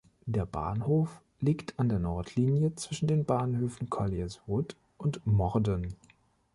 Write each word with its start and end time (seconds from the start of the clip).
Der 0.25 0.47
Bahnhof 0.47 1.21
liegt 1.41 1.77
an 1.79 1.87
der 1.87 1.99
Nordlinie 1.99 2.73
zwischen 2.73 3.05
den 3.05 3.23
Bahnhöfen 3.23 3.87
Colliers 3.91 4.41
Wood 4.47 4.75
und 4.97 5.23
Morden. 5.27 5.95